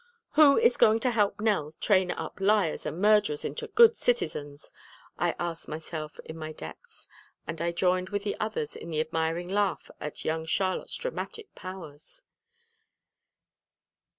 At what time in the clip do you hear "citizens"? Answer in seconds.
3.95-4.71